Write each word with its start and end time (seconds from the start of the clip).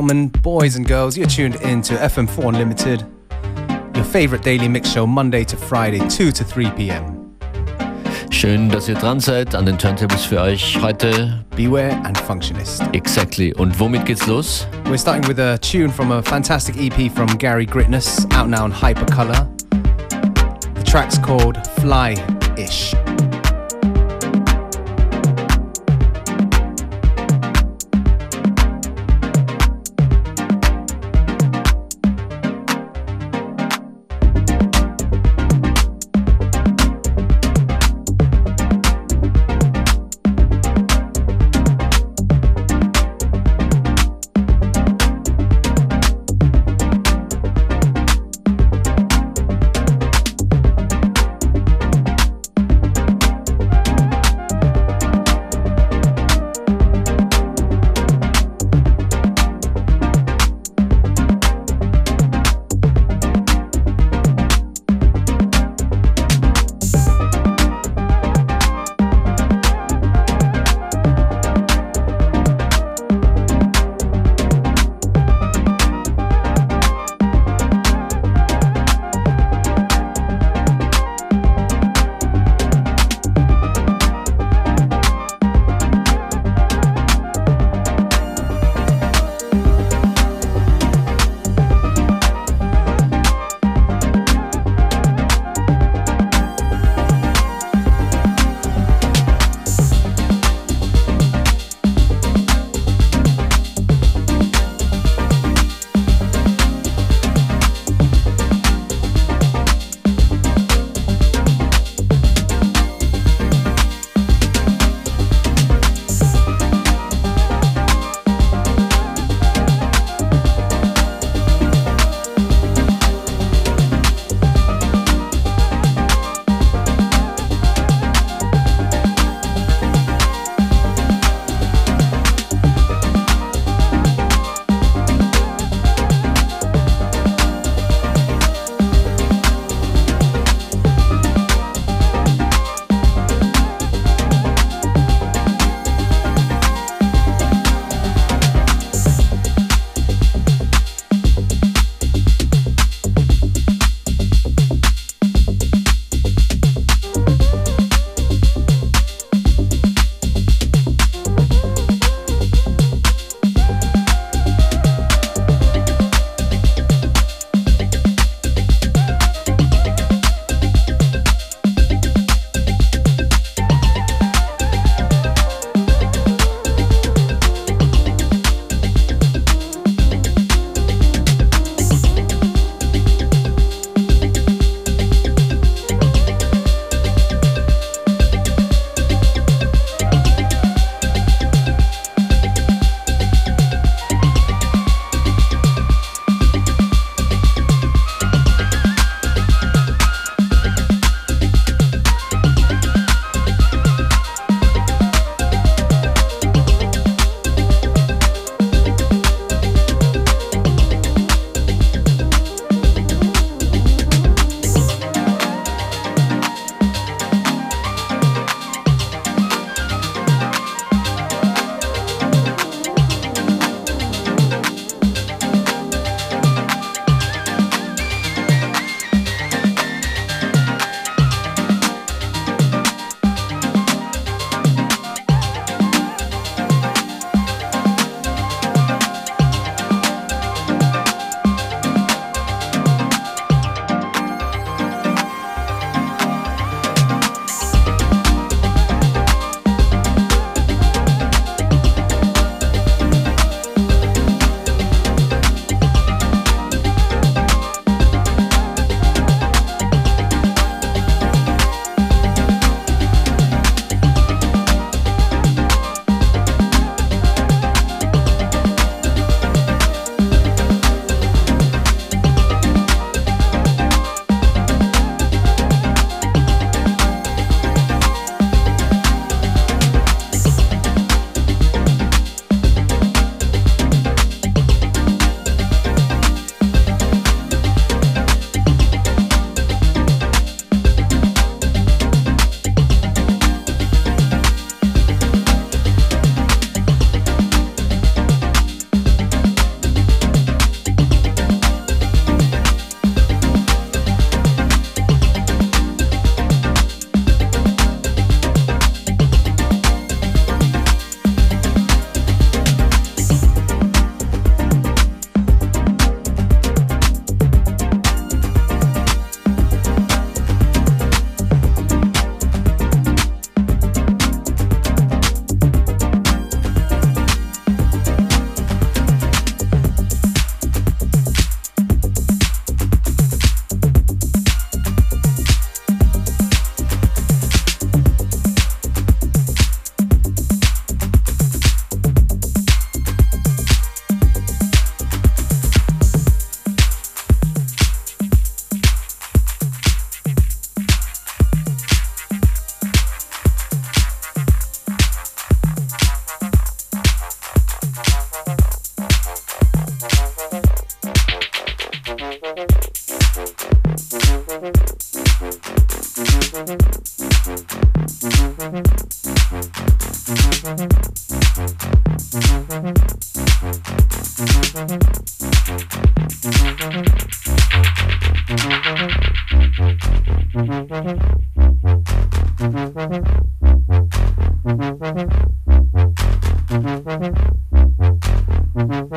Gentlemen, 0.00 0.28
boys 0.40 0.76
and 0.76 0.88
girls, 0.88 1.14
you're 1.18 1.26
tuned 1.26 1.56
in 1.56 1.82
to 1.82 1.92
FM4 1.92 2.48
Unlimited, 2.48 3.04
your 3.94 4.02
favorite 4.02 4.40
daily 4.40 4.66
mix 4.66 4.90
show 4.90 5.06
Monday 5.06 5.44
to 5.44 5.58
Friday, 5.58 5.98
2 6.08 6.32
to 6.32 6.42
3 6.42 6.70
p.m. 6.70 7.36
Schön, 8.30 8.70
dass 8.70 8.88
ihr 8.88 8.94
dran 8.94 9.20
seid 9.20 9.54
an 9.54 9.66
den 9.66 9.76
Turntables 9.76 10.24
für 10.24 10.40
euch 10.40 10.80
heute. 10.80 11.44
Beware 11.54 11.92
and 12.06 12.16
Functionist. 12.16 12.82
Exactly. 12.94 13.52
Und 13.56 13.78
womit 13.78 14.06
geht's 14.06 14.26
los? 14.26 14.66
We're 14.86 14.96
starting 14.96 15.28
with 15.28 15.38
a 15.38 15.58
tune 15.58 15.90
from 15.90 16.12
a 16.12 16.22
fantastic 16.22 16.76
EP 16.78 17.12
from 17.12 17.26
Gary 17.36 17.66
Gritness, 17.66 18.24
out 18.32 18.48
now 18.48 18.64
on 18.64 18.72
Hypercolor. 18.72 19.46
The 20.76 20.82
track's 20.82 21.18
called 21.18 21.58
Fly 21.76 22.14
Ish. 22.56 22.94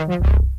Mm-hmm. 0.04 0.53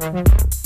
Thank 0.00 0.28
you. 0.28 0.57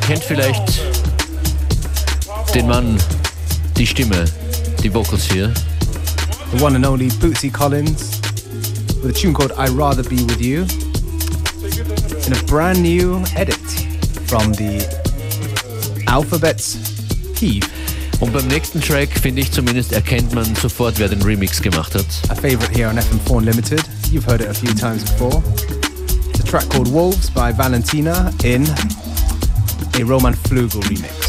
Kennt 0.00 0.22
vielleicht 0.22 0.82
den 2.54 2.68
Mann, 2.68 2.96
die 3.76 3.86
Stimme, 3.86 4.24
die 4.82 4.94
Vocals 4.94 5.24
hier. 5.24 5.52
The 6.52 6.62
one 6.62 6.76
and 6.76 6.86
only 6.86 7.08
Bootsy 7.08 7.50
Collins 7.50 8.20
with 9.02 9.10
a 9.10 9.12
tune 9.12 9.34
called 9.34 9.52
I'd 9.58 9.70
Rather 9.70 10.02
Be 10.04 10.16
With 10.26 10.40
You 10.40 10.64
in 12.26 12.32
a 12.32 12.42
brand 12.46 12.82
new 12.82 13.22
edit 13.34 13.58
from 14.26 14.52
the 14.54 14.86
Alphabets 16.06 16.78
Heave. 17.40 17.66
Und 18.20 18.32
beim 18.32 18.46
nächsten 18.46 18.80
Track, 18.80 19.08
finde 19.20 19.40
ich 19.40 19.50
zumindest, 19.50 19.92
erkennt 19.92 20.32
man 20.32 20.54
sofort, 20.54 20.98
wer 20.98 21.08
den 21.08 21.22
Remix 21.22 21.60
gemacht 21.60 21.94
hat. 21.94 22.06
A 22.28 22.34
favorite 22.34 22.72
here 22.72 22.88
on 22.88 22.96
FM4 22.96 23.38
Unlimited. 23.38 23.82
You've 24.12 24.26
heard 24.26 24.40
it 24.40 24.48
a 24.48 24.54
few 24.54 24.72
times 24.74 25.02
before. 25.02 25.42
Track 26.54 26.68
called 26.68 26.92
Wolves 26.92 27.30
by 27.30 27.50
Valentina 27.50 28.32
in 28.44 28.62
a 30.00 30.04
Roman 30.04 30.34
Flugel 30.34 30.82
remix. 30.82 31.23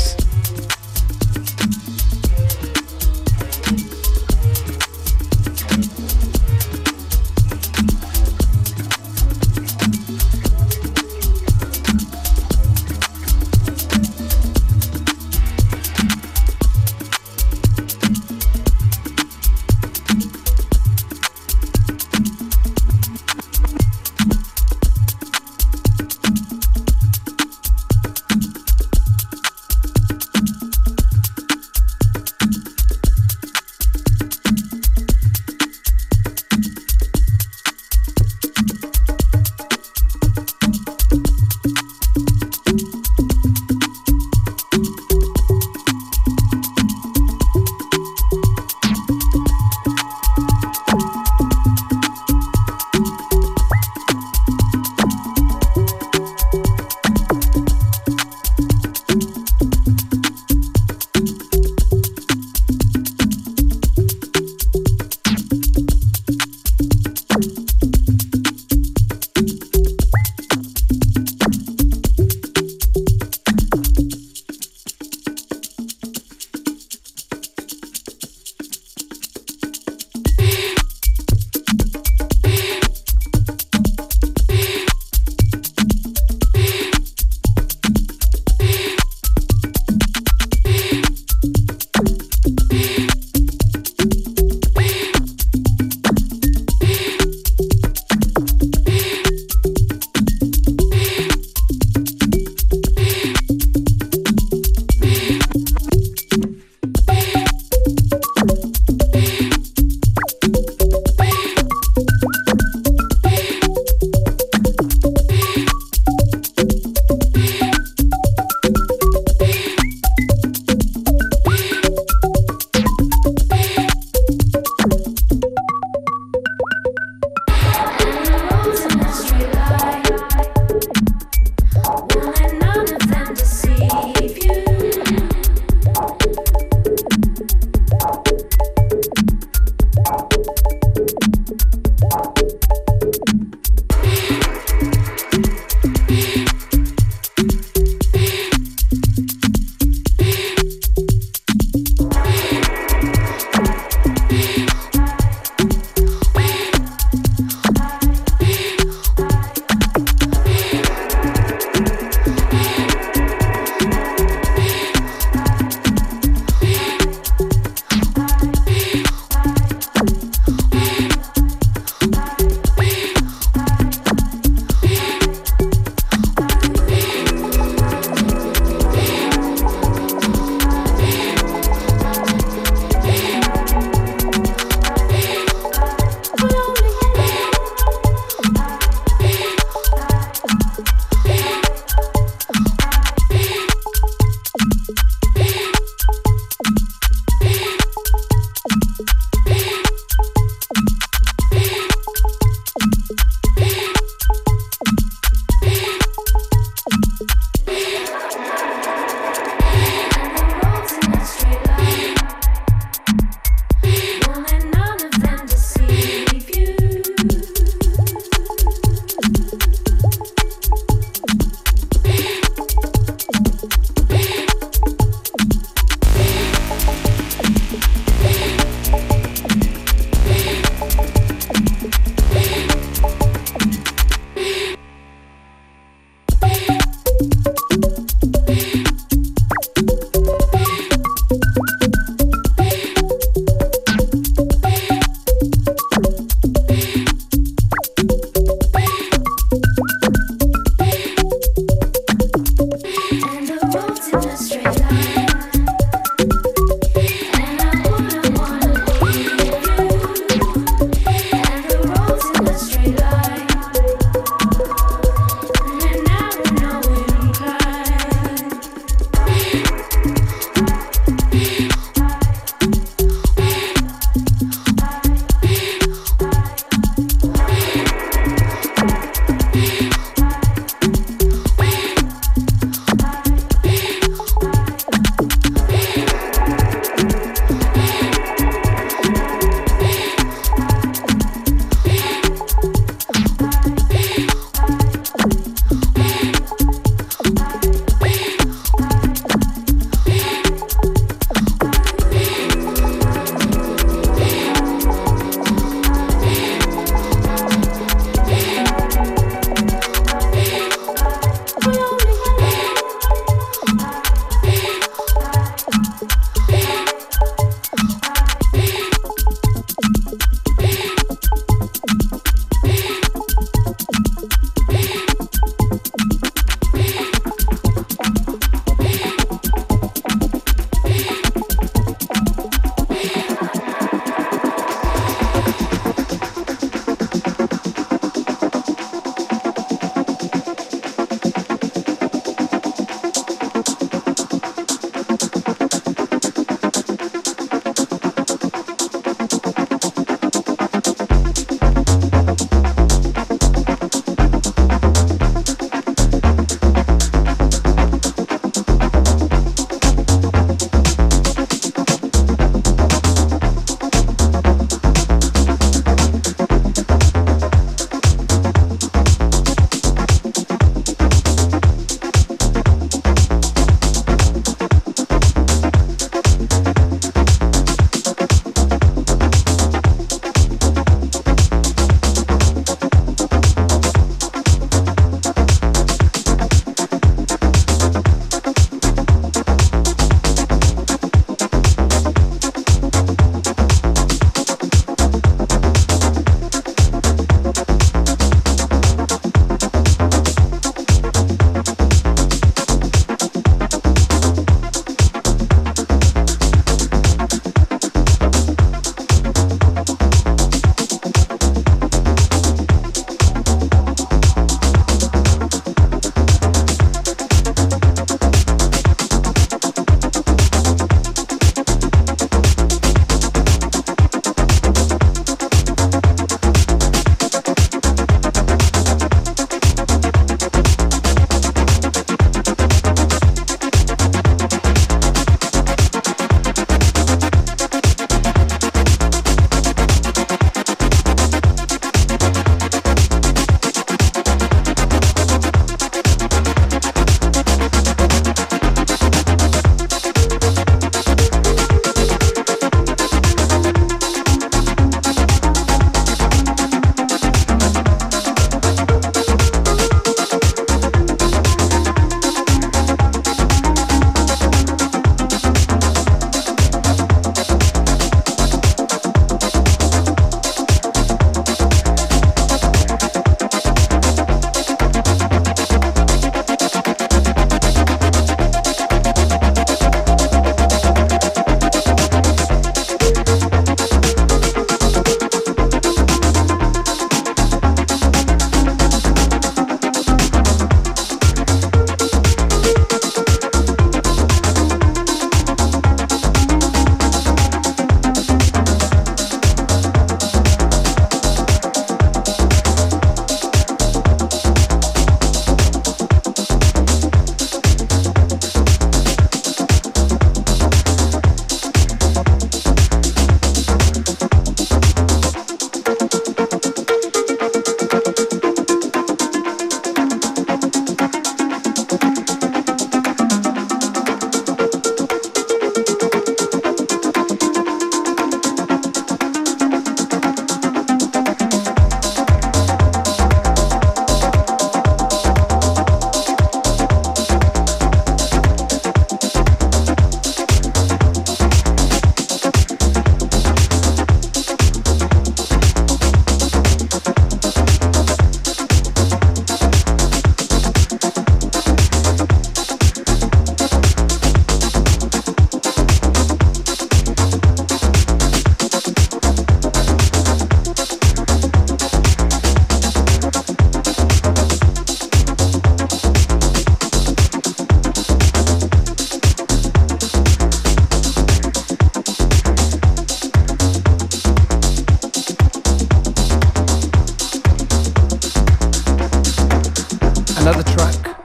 another 580.48 580.72
track 580.78 581.18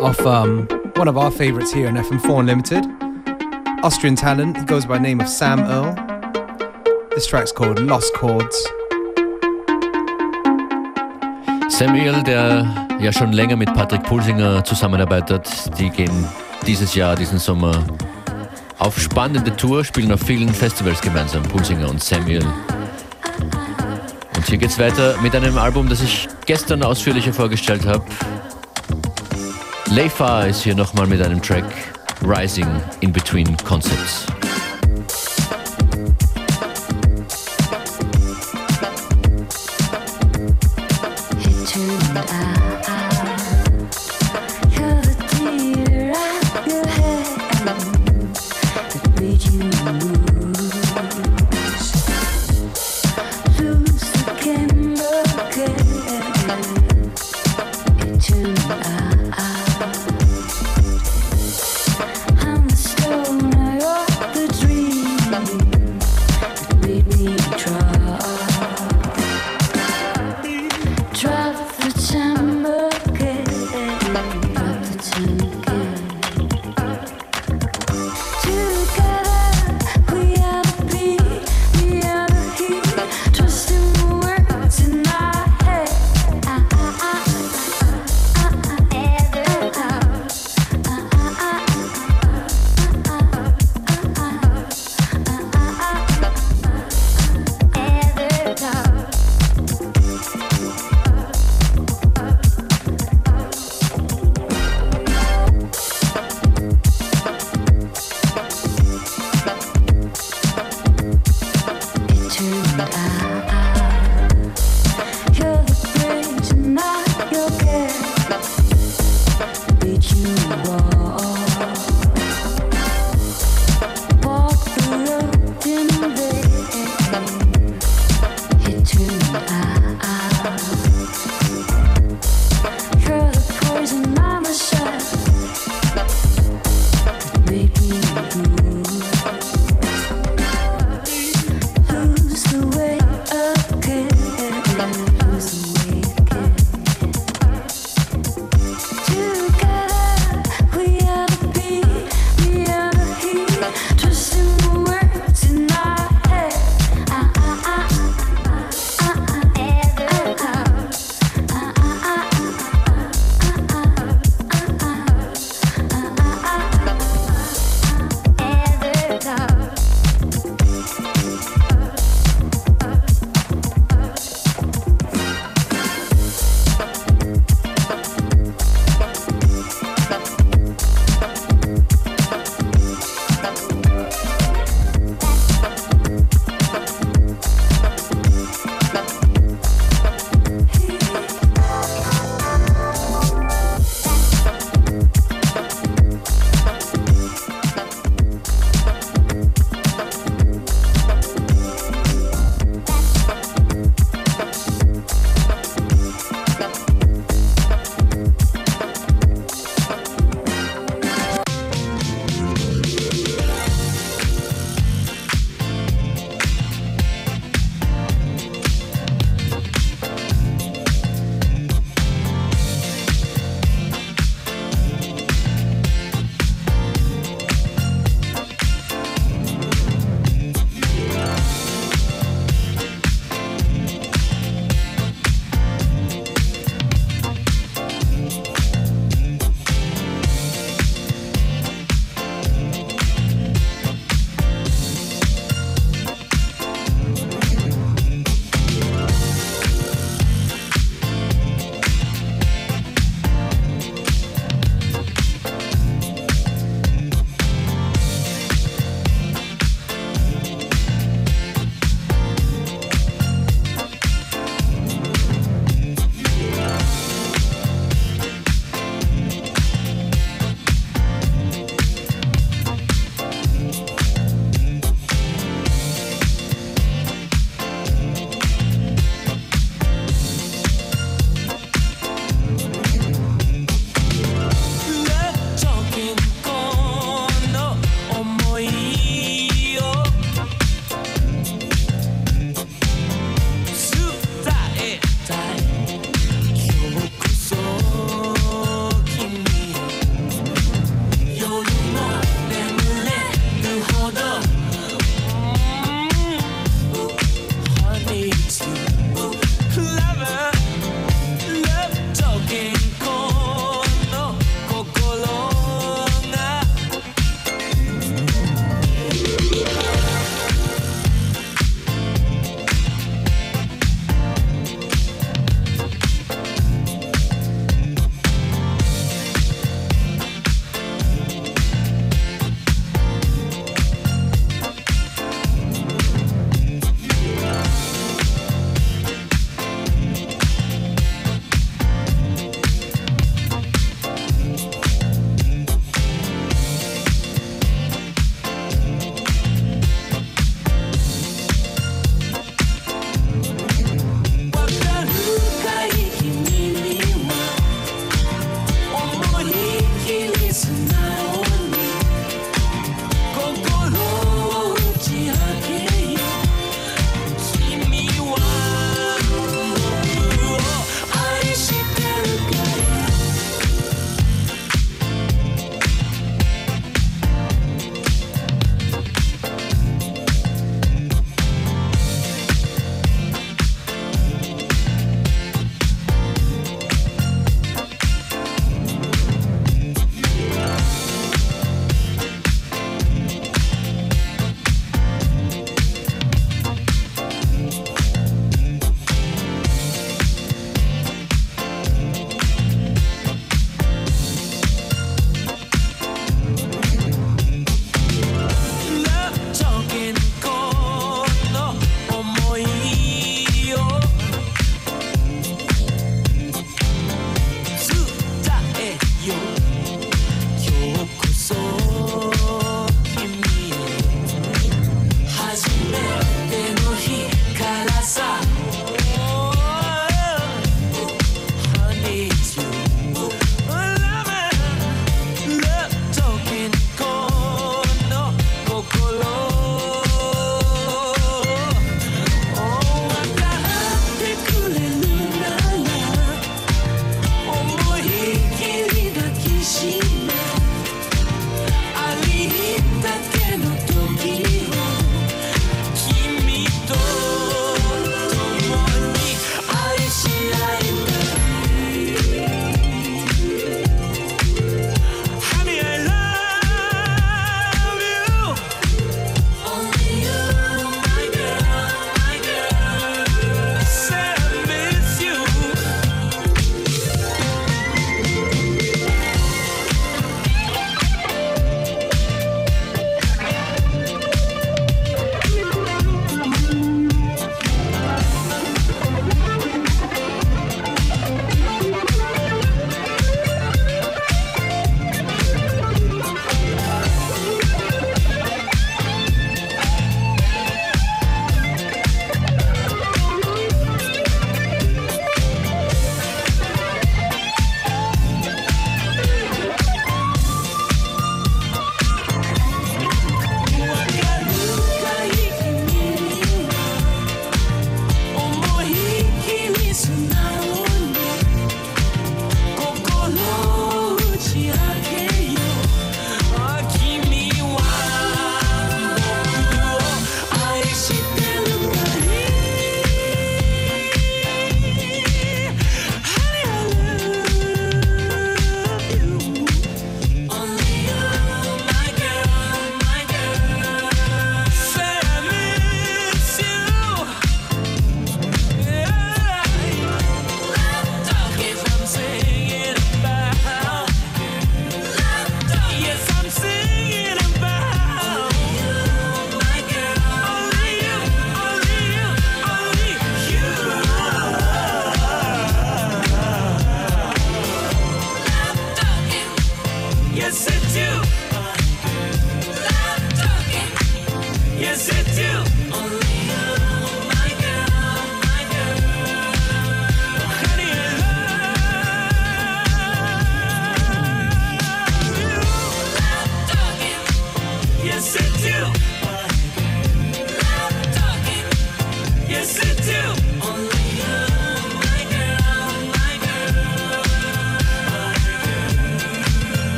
off 0.00 0.24
um, 0.24 0.68
one 0.94 1.08
of 1.08 1.16
our 1.16 1.32
favorites 1.32 1.72
here 1.72 1.88
in 1.88 1.96
FM4 1.96 2.38
Unlimited. 2.38 2.86
Austrian 3.82 4.14
talent, 4.14 4.56
he 4.56 4.64
goes 4.64 4.86
by 4.86 4.98
name 4.98 5.20
of 5.20 5.28
Sam 5.28 5.58
Earl. 5.60 5.96
This 7.10 7.26
track's 7.26 7.50
called 7.50 7.80
Lost 7.80 8.14
Chords. 8.14 8.56
Samuel, 11.68 12.22
der 12.22 12.64
ja 13.00 13.12
schon 13.12 13.32
länger 13.32 13.56
mit 13.56 13.74
Patrick 13.74 14.04
Pulsinger 14.04 14.62
zusammenarbeitet, 14.64 15.76
die 15.80 15.90
gehen 15.90 16.28
dieses 16.68 16.94
Jahr, 16.94 17.16
diesen 17.16 17.40
Sommer 17.40 17.82
auf 18.78 18.96
spannende 19.00 19.56
Tour, 19.56 19.84
spielen 19.84 20.12
auf 20.12 20.20
vielen 20.20 20.54
Festivals 20.54 21.00
gemeinsam, 21.00 21.42
Pulsinger 21.42 21.90
und 21.90 22.00
Samuel. 22.00 22.46
Und 24.42 24.48
hier 24.48 24.58
geht's 24.58 24.80
weiter 24.80 25.14
mit 25.22 25.36
einem 25.36 25.56
Album, 25.56 25.88
das 25.88 26.02
ich 26.02 26.26
gestern 26.46 26.82
ausführlicher 26.82 27.32
vorgestellt 27.32 27.86
habe. 27.86 28.04
Leifa 29.86 30.46
ist 30.46 30.64
hier 30.64 30.74
nochmal 30.74 31.06
mit 31.06 31.22
einem 31.22 31.40
Track 31.40 31.64
Rising 32.24 32.66
in 32.98 33.12
Between 33.12 33.56
Concepts. 33.58 34.26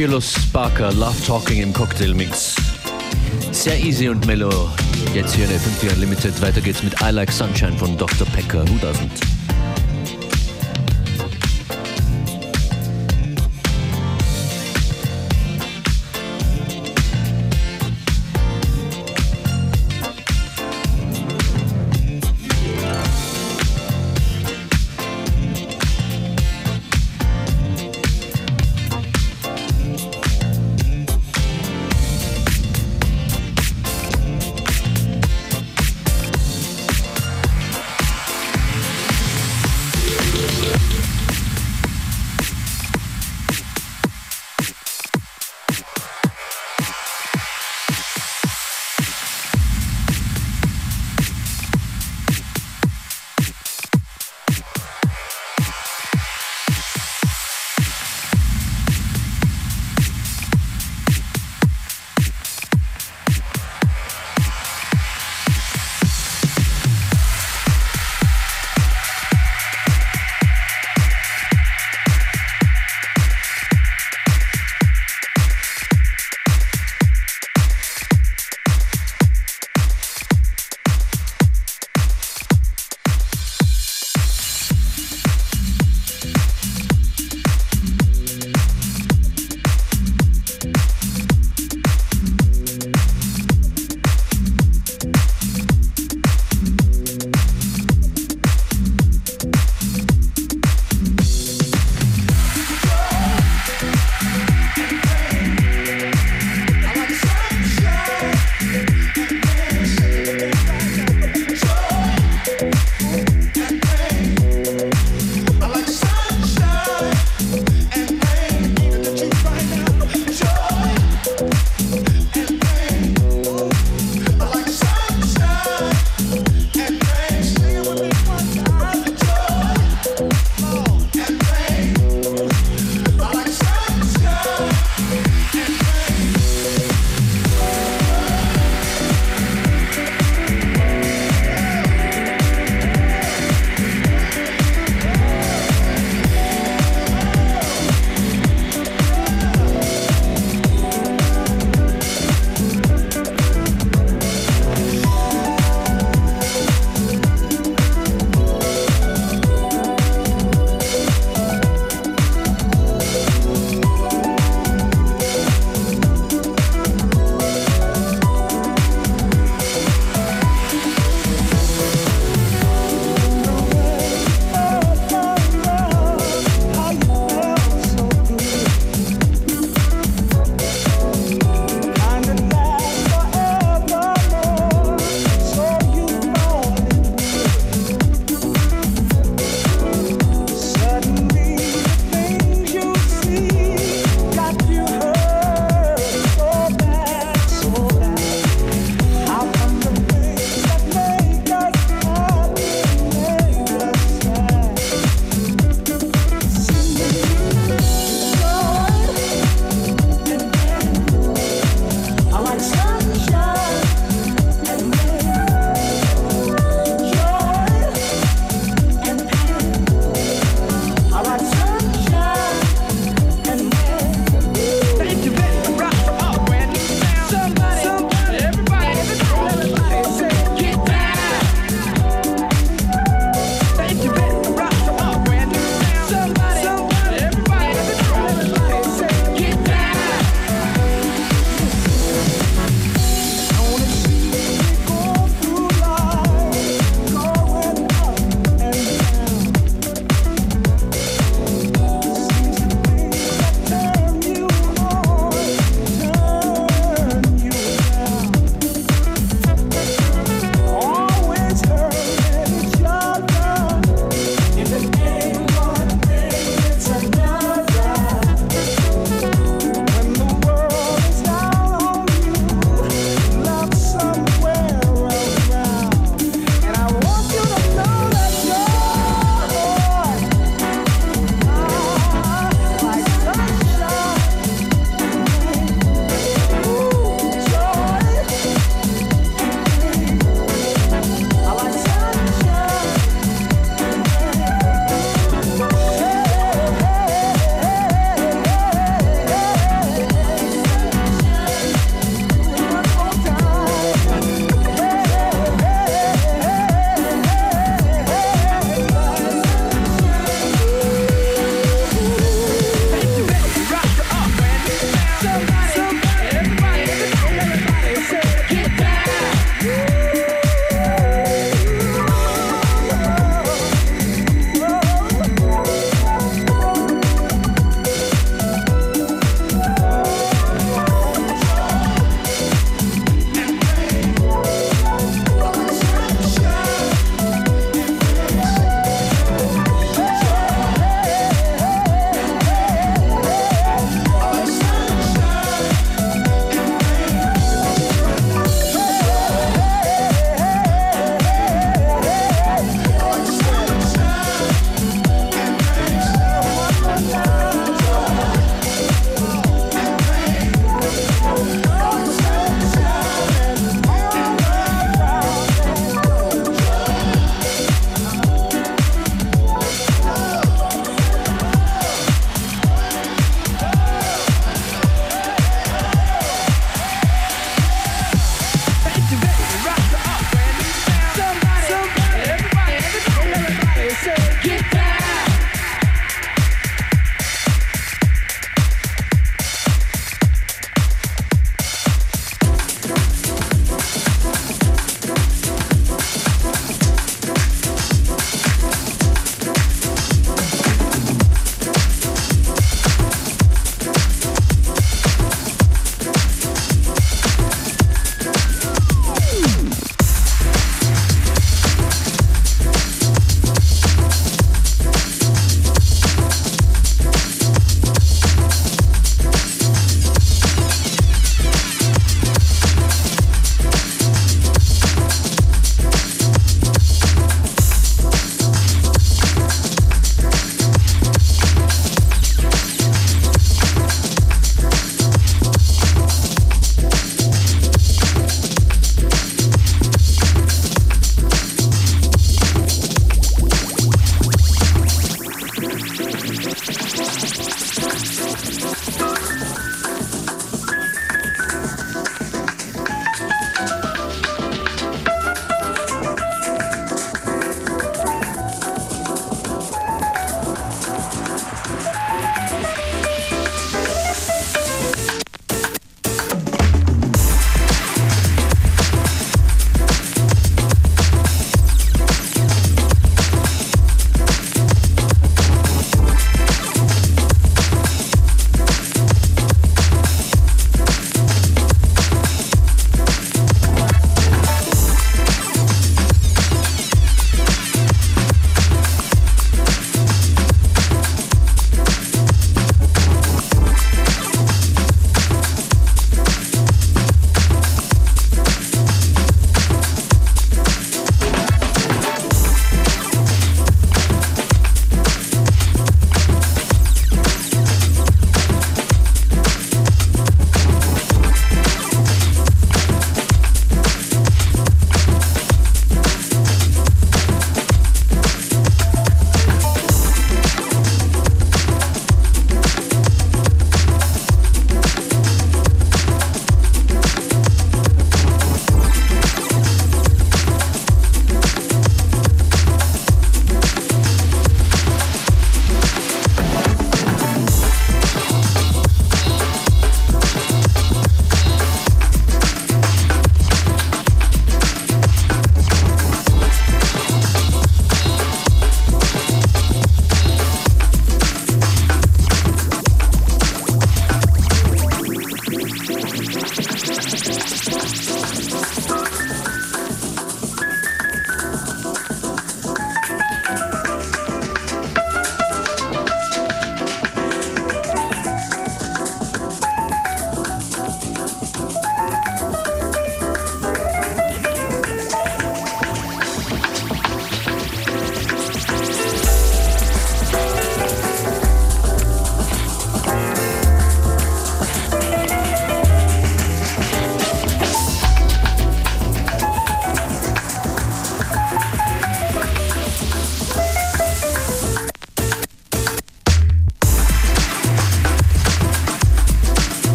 Fabulous 0.00 0.46
Barker, 0.46 0.94
Love 0.94 1.22
Talking 1.26 1.60
im 1.60 1.74
Cocktail-Mix. 1.74 2.56
Sehr 3.52 3.78
easy 3.78 4.08
und 4.08 4.26
mellow. 4.26 4.70
Jetzt 5.14 5.34
hier 5.34 5.46
eine 5.46 5.58
50 5.58 5.92
Unlimited. 5.92 6.40
Weiter 6.40 6.62
geht's 6.62 6.82
mit 6.82 6.94
I 7.02 7.10
Like 7.10 7.30
Sunshine 7.30 7.76
von 7.76 7.98
Dr. 7.98 8.26
Pecker. 8.28 8.66
Who 8.66 8.78
doesn't? 8.78 9.39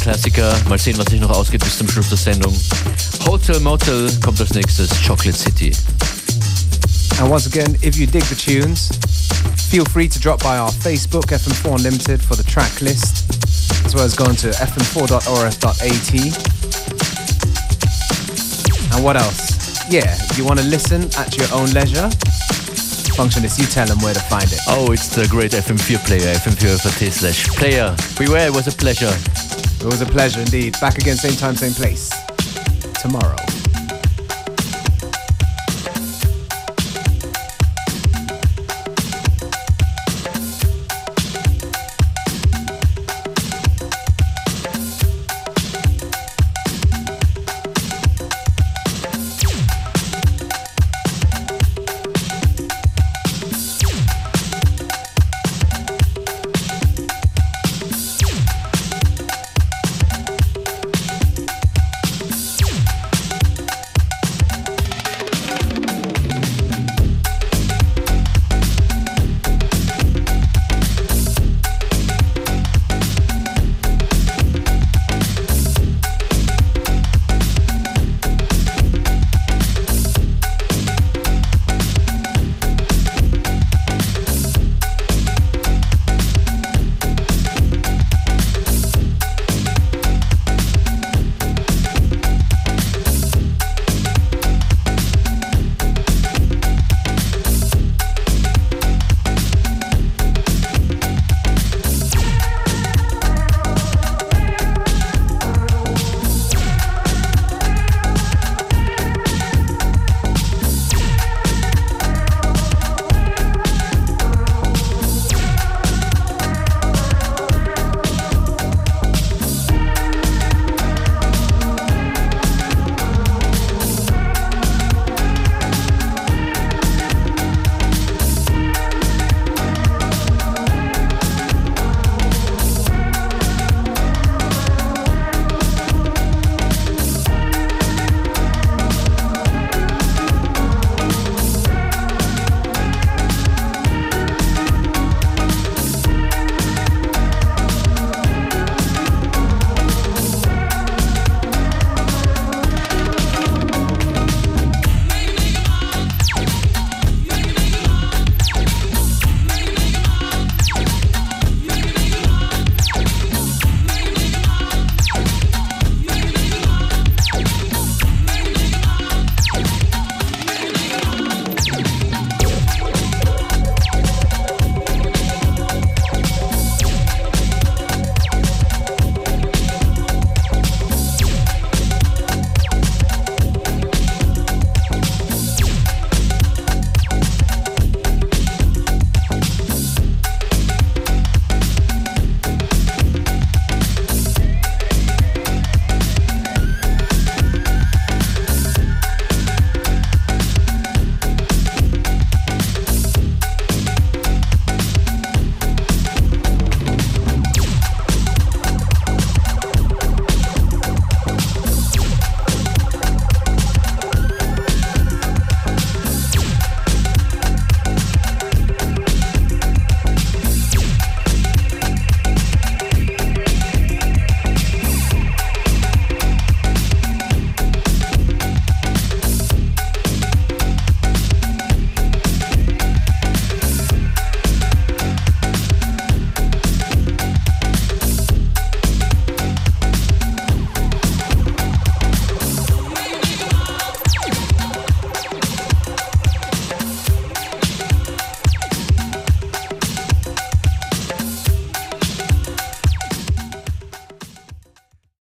Klassiker. 0.00 0.56
Mal 0.68 0.78
sehen, 0.78 0.96
was 0.98 1.06
sich 1.06 1.20
noch 1.20 1.30
ausgeht 1.30 1.62
bis 1.62 1.78
zum 1.78 1.88
Schluss 1.88 2.08
der 2.08 2.18
Sendung. 2.18 2.54
Hotel 3.26 3.60
Motel 3.60 4.10
kommt 4.22 4.40
als 4.40 4.54
nächstes, 4.54 4.90
Chocolate 5.06 5.36
City. 5.36 5.72
And 7.20 7.30
once 7.30 7.46
again, 7.46 7.76
if 7.82 7.96
you 7.96 8.06
dig 8.06 8.22
the 8.24 8.34
tunes, 8.34 8.88
feel 9.70 9.84
free 9.84 10.08
to 10.08 10.18
drop 10.18 10.42
by 10.42 10.58
our 10.58 10.72
Facebook, 10.72 11.26
FM4 11.30 11.76
Unlimited, 11.76 12.22
for 12.22 12.34
the 12.34 12.42
track 12.44 12.80
list, 12.80 13.24
as 13.84 13.94
well 13.94 14.04
as 14.04 14.16
going 14.16 14.36
to 14.36 14.48
fm4.orf.at. 14.48 16.14
And 18.94 19.04
what 19.04 19.16
else? 19.16 19.86
Yeah, 19.90 20.16
you 20.36 20.44
want 20.44 20.60
to 20.60 20.66
listen 20.66 21.02
at 21.18 21.36
your 21.36 21.48
own 21.52 21.70
leisure? 21.72 22.08
Functionist, 23.16 23.58
you 23.58 23.66
tell 23.66 23.86
them 23.86 23.98
where 24.00 24.14
to 24.14 24.20
find 24.20 24.50
it. 24.50 24.60
Oh, 24.66 24.92
it's 24.92 25.08
the 25.08 25.28
great 25.28 25.52
FM4 25.52 26.06
player, 26.06 26.34
fm4.at 26.36 27.12
slash 27.12 27.48
player. 27.48 27.94
Beware, 28.18 28.46
it 28.46 28.54
was 28.54 28.66
a 28.66 28.72
pleasure. 28.72 29.12
It 29.80 29.86
was 29.86 30.02
a 30.02 30.06
pleasure 30.06 30.40
indeed. 30.40 30.76
Back 30.78 30.98
again, 30.98 31.16
same 31.16 31.36
time, 31.36 31.56
same 31.56 31.72
place. 31.72 32.10
Tomorrow. 33.00 33.39